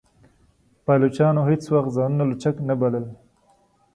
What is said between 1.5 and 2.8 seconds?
وخت ځانونه لوچک نه